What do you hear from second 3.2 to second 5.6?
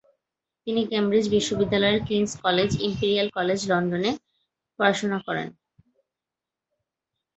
College লন্ডনে পড়াশোনা করেন।